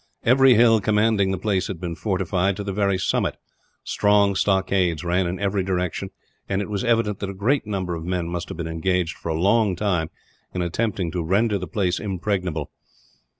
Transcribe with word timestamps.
Every 0.23 0.55
hill 0.55 0.81
commanding 0.81 1.29
the 1.29 1.37
place 1.37 1.67
had 1.67 1.79
been 1.79 1.93
fortified, 1.95 2.55
to 2.57 2.63
the 2.63 2.73
very 2.73 2.97
summit. 2.97 3.37
Strong 3.83 4.33
stockades 4.33 5.03
ran 5.03 5.27
in 5.27 5.39
every 5.39 5.61
direction, 5.61 6.09
and 6.49 6.59
it 6.59 6.71
was 6.71 6.83
evident 6.83 7.19
that 7.19 7.29
a 7.29 7.35
great 7.35 7.67
number 7.67 7.93
of 7.93 8.03
men 8.03 8.27
must 8.27 8.49
have 8.49 8.57
been 8.57 8.65
engaged, 8.65 9.15
for 9.15 9.29
a 9.29 9.39
long 9.39 9.75
time, 9.75 10.09
in 10.55 10.63
attempting 10.63 11.11
to 11.11 11.23
render 11.23 11.59
the 11.59 11.67
place 11.67 11.99
impregnable. 11.99 12.71